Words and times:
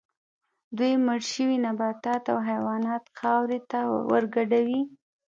دوی 0.77 0.93
مړه 1.05 1.27
شوي 1.33 1.57
نباتات 1.65 2.23
او 2.31 2.37
حیوانات 2.49 3.03
خاورې 3.17 3.59
ته 3.71 3.79
ورګډوي 4.11 4.81